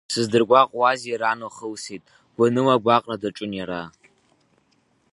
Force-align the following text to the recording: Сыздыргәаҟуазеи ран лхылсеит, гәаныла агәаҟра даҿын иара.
Сыздыргәаҟуазеи 0.13 1.19
ран 1.21 1.39
лхылсеит, 1.49 2.03
гәаныла 2.35 2.75
агәаҟра 2.77 3.15
даҿын 3.21 3.51
иара. 3.59 3.81